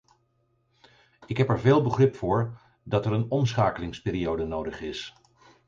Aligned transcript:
Ik 1.25 1.37
heb 1.37 1.49
er 1.49 1.59
veel 1.59 1.81
begrip 1.83 2.15
voor 2.15 2.59
dat 2.83 3.05
er 3.05 3.11
een 3.11 3.31
omschakelingsperiode 3.31 4.45
nodig 4.45 4.81
is. 4.81 5.15